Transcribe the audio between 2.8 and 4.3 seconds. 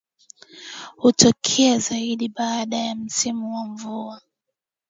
msimu wa mvua